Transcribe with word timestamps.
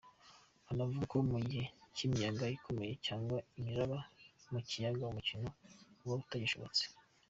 Anavuga 0.71 1.03
ko 1.11 1.15
mu 1.29 1.37
gihe 1.47 1.65
cy’imiyaga 1.95 2.45
ikomeye 2.57 2.93
cyangwa 3.05 3.37
imiraba 3.57 3.97
mu 4.51 4.59
kiyaga 4.67 5.03
umukino 5.11 5.47
uba 6.03 6.15
utagishobotse. 6.23 6.83